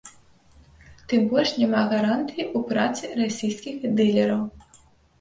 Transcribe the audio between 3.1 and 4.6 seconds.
расійскіх дылераў.